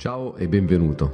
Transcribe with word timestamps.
Ciao 0.00 0.36
e 0.36 0.46
benvenuto. 0.46 1.12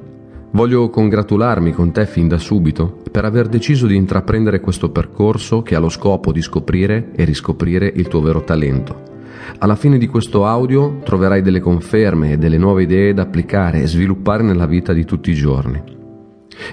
Voglio 0.51 0.91
congratularmi 0.91 1.73
con 1.73 1.91
te 1.91 2.05
fin 2.05 2.29
da 2.29 2.37
subito 2.37 3.01
per 3.11 3.25
aver 3.25 3.49
deciso 3.49 3.87
di 3.87 3.97
intraprendere 3.97 4.61
questo 4.61 4.91
percorso 4.91 5.63
che 5.63 5.75
ha 5.75 5.79
lo 5.79 5.89
scopo 5.89 6.33
di 6.33 6.43
scoprire 6.43 7.13
e 7.17 7.25
riscoprire 7.25 7.91
il 7.95 8.09
tuo 8.09 8.21
vero 8.21 8.45
talento. 8.45 9.01
Alla 9.57 9.75
fine 9.75 9.97
di 9.97 10.07
questo 10.07 10.45
audio 10.45 10.99
troverai 11.03 11.41
delle 11.41 11.61
conferme 11.61 12.33
e 12.33 12.37
delle 12.37 12.59
nuove 12.59 12.83
idee 12.83 13.15
da 13.15 13.23
applicare 13.23 13.81
e 13.81 13.87
sviluppare 13.87 14.43
nella 14.43 14.67
vita 14.67 14.93
di 14.93 15.07
tutti 15.07 15.31
i 15.31 15.35
giorni. 15.35 15.94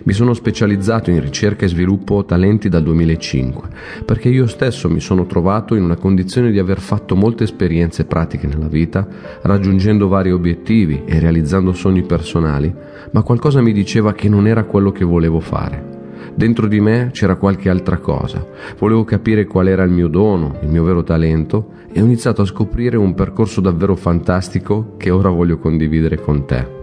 Mi 0.03 0.13
sono 0.13 0.33
specializzato 0.33 1.09
in 1.09 1.21
ricerca 1.21 1.65
e 1.65 1.69
sviluppo 1.69 2.25
talenti 2.25 2.69
dal 2.69 2.83
2005 2.83 3.69
perché 4.05 4.29
io 4.29 4.47
stesso 4.47 4.89
mi 4.89 4.99
sono 4.99 5.25
trovato 5.25 5.75
in 5.75 5.83
una 5.83 5.95
condizione 5.95 6.51
di 6.51 6.59
aver 6.59 6.79
fatto 6.79 7.15
molte 7.15 7.43
esperienze 7.43 8.05
pratiche 8.05 8.47
nella 8.47 8.67
vita, 8.67 9.07
raggiungendo 9.41 10.07
vari 10.07 10.31
obiettivi 10.31 11.03
e 11.05 11.19
realizzando 11.19 11.73
sogni 11.73 12.03
personali, 12.03 12.73
ma 13.11 13.23
qualcosa 13.23 13.61
mi 13.61 13.73
diceva 13.73 14.13
che 14.13 14.29
non 14.29 14.47
era 14.47 14.63
quello 14.63 14.91
che 14.91 15.05
volevo 15.05 15.39
fare. 15.39 15.99
Dentro 16.33 16.67
di 16.67 16.79
me 16.79 17.09
c'era 17.11 17.35
qualche 17.35 17.69
altra 17.69 17.97
cosa, 17.97 18.45
volevo 18.77 19.03
capire 19.03 19.45
qual 19.45 19.67
era 19.67 19.83
il 19.83 19.91
mio 19.91 20.07
dono, 20.07 20.57
il 20.61 20.69
mio 20.69 20.83
vero 20.83 21.03
talento 21.03 21.71
e 21.91 22.01
ho 22.01 22.05
iniziato 22.05 22.41
a 22.41 22.45
scoprire 22.45 22.95
un 22.95 23.13
percorso 23.13 23.59
davvero 23.59 23.95
fantastico 23.95 24.95
che 24.97 25.09
ora 25.09 25.29
voglio 25.29 25.57
condividere 25.57 26.19
con 26.19 26.45
te. 26.45 26.80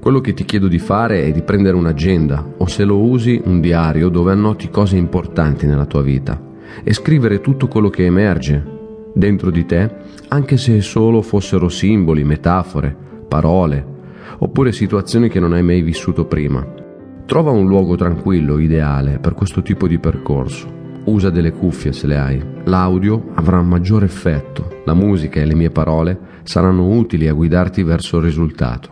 Quello 0.00 0.22
che 0.22 0.32
ti 0.32 0.46
chiedo 0.46 0.66
di 0.66 0.78
fare 0.78 1.24
è 1.24 1.30
di 1.30 1.42
prendere 1.42 1.76
un'agenda 1.76 2.54
o 2.56 2.66
se 2.66 2.84
lo 2.84 3.00
usi 3.00 3.38
un 3.44 3.60
diario 3.60 4.08
dove 4.08 4.32
annoti 4.32 4.70
cose 4.70 4.96
importanti 4.96 5.66
nella 5.66 5.84
tua 5.84 6.00
vita 6.00 6.40
e 6.82 6.94
scrivere 6.94 7.42
tutto 7.42 7.68
quello 7.68 7.90
che 7.90 8.06
emerge 8.06 8.78
dentro 9.14 9.50
di 9.50 9.66
te, 9.66 9.94
anche 10.28 10.56
se 10.56 10.80
solo 10.80 11.20
fossero 11.20 11.68
simboli, 11.68 12.24
metafore, 12.24 12.96
parole, 13.28 13.86
oppure 14.38 14.72
situazioni 14.72 15.28
che 15.28 15.38
non 15.38 15.52
hai 15.52 15.62
mai 15.62 15.82
vissuto 15.82 16.24
prima. 16.24 16.66
Trova 17.26 17.50
un 17.50 17.66
luogo 17.66 17.94
tranquillo, 17.94 18.58
ideale 18.58 19.18
per 19.18 19.34
questo 19.34 19.60
tipo 19.60 19.86
di 19.86 19.98
percorso. 19.98 20.78
Usa 21.04 21.28
delle 21.28 21.52
cuffie 21.52 21.92
se 21.92 22.06
le 22.06 22.16
hai. 22.16 22.42
L'audio 22.64 23.32
avrà 23.34 23.58
un 23.58 23.68
maggiore 23.68 24.06
effetto. 24.06 24.80
La 24.86 24.94
musica 24.94 25.40
e 25.40 25.44
le 25.44 25.54
mie 25.54 25.70
parole 25.70 26.18
saranno 26.44 26.88
utili 26.88 27.28
a 27.28 27.34
guidarti 27.34 27.82
verso 27.82 28.16
il 28.16 28.24
risultato. 28.24 28.88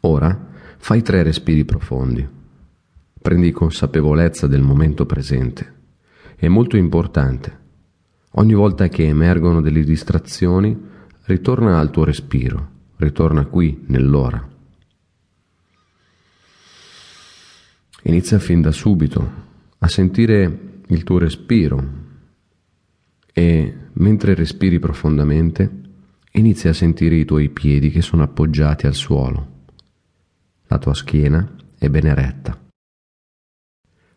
Ora 0.00 0.45
Fai 0.86 1.02
tre 1.02 1.24
respiri 1.24 1.64
profondi. 1.64 2.24
Prendi 3.20 3.50
consapevolezza 3.50 4.46
del 4.46 4.62
momento 4.62 5.04
presente. 5.04 5.74
È 6.36 6.46
molto 6.46 6.76
importante. 6.76 7.58
Ogni 8.34 8.54
volta 8.54 8.86
che 8.86 9.04
emergono 9.04 9.60
delle 9.60 9.82
distrazioni, 9.82 10.80
ritorna 11.24 11.80
al 11.80 11.90
tuo 11.90 12.04
respiro, 12.04 12.70
ritorna 12.98 13.46
qui, 13.46 13.82
nell'ora. 13.86 14.48
Inizia 18.02 18.38
fin 18.38 18.60
da 18.60 18.70
subito 18.70 19.30
a 19.78 19.88
sentire 19.88 20.82
il 20.86 21.02
tuo 21.02 21.18
respiro 21.18 21.84
e 23.32 23.76
mentre 23.94 24.34
respiri 24.34 24.78
profondamente, 24.78 25.68
inizia 26.34 26.70
a 26.70 26.74
sentire 26.74 27.16
i 27.16 27.24
tuoi 27.24 27.48
piedi 27.48 27.90
che 27.90 28.02
sono 28.02 28.22
appoggiati 28.22 28.86
al 28.86 28.94
suolo 28.94 29.54
la 30.68 30.78
tua 30.78 30.94
schiena 30.94 31.48
è 31.78 31.88
ben 31.88 32.06
eretta. 32.06 32.58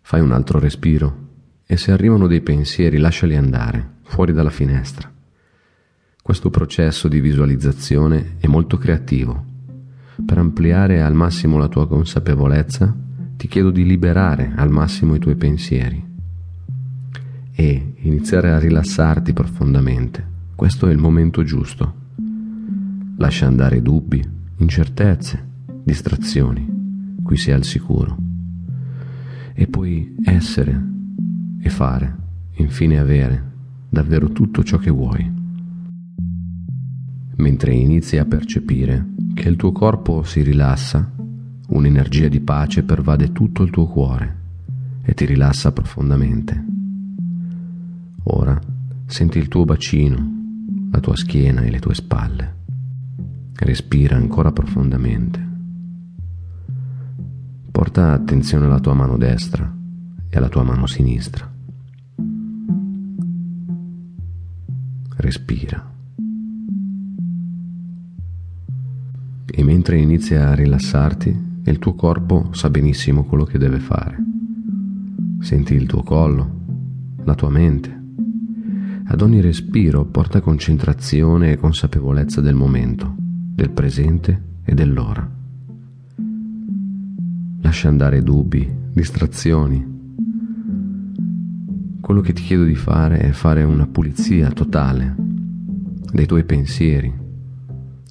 Fai 0.02 0.22
un 0.22 0.32
altro 0.32 0.60
respiro 0.60 1.28
e 1.66 1.78
se 1.78 1.92
arrivano 1.92 2.28
dei 2.28 2.42
pensieri 2.42 2.98
lasciali 2.98 3.36
andare 3.36 3.98
fuori 4.04 4.34
dalla 4.34 4.50
finestra. 4.50 5.12
Questo 6.22 6.50
processo 6.50 7.08
di 7.08 7.20
visualizzazione 7.20 8.36
è 8.40 8.48
molto 8.48 8.78
creativo. 8.78 9.46
Per 10.26 10.38
ampliare 10.38 11.02
al 11.02 11.14
massimo 11.14 11.58
la 11.58 11.68
tua 11.68 11.88
consapevolezza, 11.88 12.96
ti 13.38 13.48
chiedo 13.48 13.70
di 13.70 13.86
liberare 13.86 14.52
al 14.56 14.70
massimo 14.70 15.16
i 15.16 15.20
tuoi 15.20 15.36
pensieri 15.36 16.08
e 17.54 17.94
iniziare 17.98 18.52
a 18.52 18.60
rilassarti 18.60 19.32
profondamente. 19.34 20.28
Questo 20.56 20.88
è 20.88 20.92
il 20.92 20.98
momento 20.98 21.44
giusto. 21.44 21.94
Lascia 23.18 23.46
andare 23.46 23.82
dubbi, 23.82 24.24
incertezze, 24.58 25.49
distrazioni, 25.90 27.18
qui 27.24 27.36
sei 27.36 27.56
al 27.56 27.64
sicuro. 27.64 28.16
E 29.54 29.66
puoi 29.66 30.16
essere 30.24 30.88
e 31.60 31.70
fare, 31.70 32.16
infine 32.58 33.00
avere, 33.00 33.52
davvero 33.90 34.30
tutto 34.30 34.64
ciò 34.64 34.78
che 34.78 34.92
vuoi. 34.92 35.38
Mentre 37.38 37.74
inizi 37.74 38.18
a 38.18 38.26
percepire 38.26 39.14
che 39.34 39.50
il 39.50 39.56
tuo 39.56 39.72
corpo 39.72 40.22
si 40.22 40.44
rilassa, 40.44 41.12
un'energia 41.70 42.28
di 42.28 42.40
pace 42.40 42.84
pervade 42.84 43.32
tutto 43.32 43.64
il 43.64 43.72
tuo 43.72 43.88
cuore 43.88 44.38
e 45.02 45.14
ti 45.16 45.26
rilassa 45.26 45.72
profondamente. 45.72 46.66
Ora 48.24 48.60
senti 49.08 49.40
il 49.40 49.48
tuo 49.48 49.66
bacino, 49.66 50.38
la 50.92 51.00
tua 51.00 51.16
schiena 51.16 51.62
e 51.62 51.72
le 51.72 51.80
tue 51.80 51.96
spalle. 51.96 52.58
Respira 53.56 54.16
ancora 54.16 54.52
profondamente. 54.52 55.49
Porta 57.80 58.12
attenzione 58.12 58.66
alla 58.66 58.82
tua 58.82 58.94
mano 58.94 59.16
destra 59.16 59.74
e 60.28 60.38
alla 60.38 60.50
tua 60.50 60.64
mano 60.64 60.86
sinistra. 60.86 61.50
Respira. 65.16 65.90
E 69.46 69.64
mentre 69.64 69.98
inizi 69.98 70.36
a 70.36 70.54
rilassarti, 70.54 71.62
il 71.64 71.80
tuo 71.80 71.94
corpo 71.94 72.50
sa 72.52 72.70
benissimo 72.70 73.24
quello 73.24 73.46
che 73.46 73.58
deve 73.58 73.80
fare. 73.80 74.18
Senti 75.40 75.74
il 75.74 75.86
tuo 75.86 76.04
collo, 76.04 76.60
la 77.24 77.36
tua 77.36 77.50
mente. 77.50 77.98
Ad 79.06 79.22
ogni 79.22 79.40
respiro 79.40 80.04
porta 80.04 80.42
concentrazione 80.42 81.54
e 81.54 81.58
consapevolezza 81.58 82.42
del 82.42 82.56
momento, 82.56 83.16
del 83.18 83.70
presente 83.70 84.58
e 84.66 84.74
dell'ora. 84.74 85.39
Lascia 87.62 87.90
andare 87.90 88.24
dubbi, 88.24 88.68
distrazioni. 88.94 89.98
Quello 92.00 92.22
che 92.22 92.34
ti 92.34 92.42
chiedo 92.42 92.64
di 92.64 92.76
fare 92.76 93.20
è 93.20 93.32
fare 93.32 93.64
una 93.64 93.86
pulizia 93.86 94.50
totale 94.52 95.16
dei 96.12 96.26
tuoi 96.26 96.46
pensieri, 96.46 97.14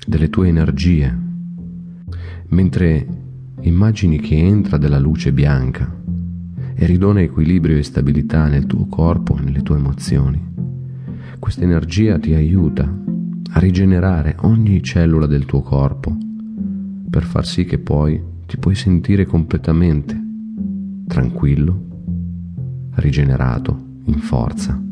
delle 0.06 0.28
tue 0.28 0.48
energie, 0.48 1.18
mentre 2.48 3.06
immagini 3.62 4.20
che 4.20 4.36
entra 4.36 4.76
della 4.76 4.98
luce 4.98 5.32
bianca 5.32 5.96
e 6.74 6.86
ridona 6.86 7.22
equilibrio 7.22 7.76
e 7.76 7.82
stabilità 7.82 8.46
nel 8.46 8.66
tuo 8.66 8.86
corpo 8.86 9.36
e 9.36 9.42
nelle 9.42 9.62
tue 9.62 9.76
emozioni. 9.76 10.40
Questa 11.38 11.64
energia 11.64 12.18
ti 12.18 12.34
aiuta 12.34 12.84
a 13.50 13.58
rigenerare 13.58 14.36
ogni 14.42 14.82
cellula 14.82 15.26
del 15.26 15.46
tuo 15.46 15.62
corpo 15.62 16.16
per 17.08 17.24
far 17.24 17.46
sì 17.46 17.64
che 17.64 17.78
poi 17.78 18.27
ti 18.48 18.56
puoi 18.56 18.74
sentire 18.74 19.26
completamente 19.26 20.18
tranquillo, 21.06 22.92
rigenerato, 22.94 24.00
in 24.04 24.20
forza. 24.20 24.82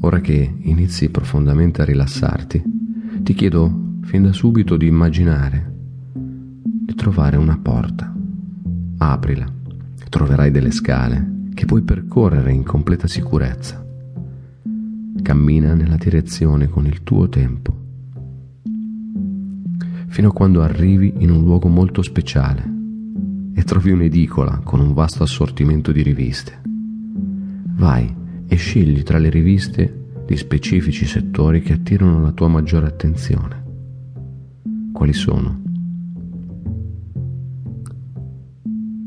Ora 0.00 0.18
che 0.18 0.54
inizi 0.58 1.08
profondamente 1.10 1.82
a 1.82 1.84
rilassarti, 1.84 2.64
ti 3.20 3.32
chiedo 3.32 3.98
fin 4.02 4.24
da 4.24 4.32
subito 4.32 4.76
di 4.76 4.88
immaginare 4.88 5.74
di 6.12 6.94
trovare 6.96 7.36
una 7.36 7.56
porta. 7.56 8.12
Aprila, 8.98 9.46
troverai 10.08 10.50
delle 10.50 10.72
scale 10.72 11.44
che 11.54 11.64
puoi 11.64 11.82
percorrere 11.82 12.50
in 12.50 12.64
completa 12.64 13.06
sicurezza. 13.06 13.86
Cammina 15.22 15.74
nella 15.74 15.96
direzione 15.96 16.66
con 16.66 16.86
il 16.86 17.04
tuo 17.04 17.28
tempo, 17.28 17.76
fino 20.08 20.28
a 20.28 20.32
quando 20.32 20.62
arrivi 20.62 21.14
in 21.18 21.30
un 21.30 21.44
luogo 21.44 21.68
molto 21.68 22.02
speciale 22.02 22.75
e 23.58 23.64
trovi 23.64 23.90
un'edicola 23.90 24.60
con 24.62 24.80
un 24.80 24.92
vasto 24.92 25.22
assortimento 25.22 25.90
di 25.90 26.02
riviste. 26.02 26.60
Vai 26.62 28.14
e 28.46 28.54
scegli 28.56 29.02
tra 29.02 29.16
le 29.16 29.30
riviste 29.30 30.08
di 30.26 30.36
specifici 30.36 31.06
settori 31.06 31.62
che 31.62 31.72
attirano 31.72 32.20
la 32.20 32.32
tua 32.32 32.48
maggiore 32.48 32.86
attenzione. 32.86 33.64
Quali 34.92 35.14
sono? 35.14 35.62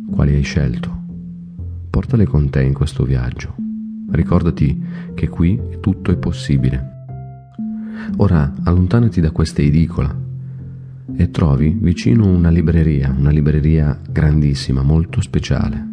Quali 0.09 0.33
hai 0.33 0.41
scelto? 0.41 0.97
Portale 1.91 2.25
con 2.25 2.49
te 2.49 2.63
in 2.63 2.73
questo 2.73 3.03
viaggio. 3.03 3.53
Ricordati 4.09 4.83
che 5.13 5.29
qui 5.29 5.61
tutto 5.79 6.09
è 6.09 6.17
possibile. 6.17 6.97
Ora 8.17 8.51
allontanati 8.63 9.21
da 9.21 9.29
questa 9.29 9.61
edicola 9.61 10.27
e 11.15 11.29
trovi 11.31 11.77
vicino 11.79 12.27
una 12.27 12.49
libreria, 12.49 13.13
una 13.17 13.31
libreria 13.31 13.99
grandissima, 14.09 14.81
molto 14.81 15.21
speciale, 15.21 15.85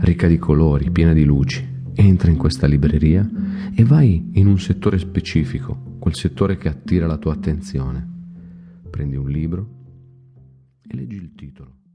ricca 0.00 0.26
di 0.26 0.38
colori, 0.38 0.90
piena 0.90 1.12
di 1.12 1.24
luci. 1.24 1.74
Entra 1.94 2.30
in 2.30 2.36
questa 2.36 2.66
libreria 2.66 3.28
e 3.74 3.84
vai 3.84 4.30
in 4.34 4.46
un 4.46 4.58
settore 4.58 4.98
specifico, 4.98 5.96
quel 5.98 6.14
settore 6.14 6.58
che 6.58 6.68
attira 6.68 7.06
la 7.06 7.16
tua 7.16 7.32
attenzione. 7.32 8.06
Prendi 8.90 9.16
un 9.16 9.28
libro 9.28 9.68
e 10.82 10.94
leggi 10.94 11.16
il 11.16 11.32
titolo. 11.34 11.85